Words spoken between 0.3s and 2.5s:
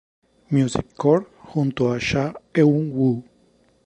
Music Core" junto a Cha